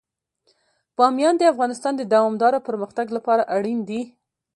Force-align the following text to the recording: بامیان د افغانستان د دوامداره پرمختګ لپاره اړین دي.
بامیان 0.97 1.35
د 1.37 1.43
افغانستان 1.53 1.93
د 1.97 2.03
دوامداره 2.13 2.59
پرمختګ 2.67 3.05
لپاره 3.17 3.43
اړین 3.55 3.79
دي. 3.89 4.01